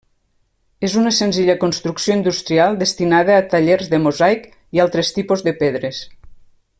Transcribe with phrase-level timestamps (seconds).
[0.87, 6.05] És una senzilla construcció industrial destinada a taller de mosaics i altres tipus de pedres.